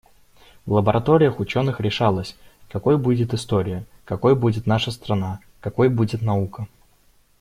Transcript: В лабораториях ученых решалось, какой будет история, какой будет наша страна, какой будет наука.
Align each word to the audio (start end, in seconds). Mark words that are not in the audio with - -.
В 0.65 0.71
лабораториях 0.73 1.39
ученых 1.39 1.79
решалось, 1.79 2.35
какой 2.69 2.97
будет 2.97 3.35
история, 3.35 3.85
какой 4.03 4.33
будет 4.33 4.65
наша 4.65 4.89
страна, 4.89 5.41
какой 5.59 5.89
будет 5.89 6.23
наука. 6.23 6.65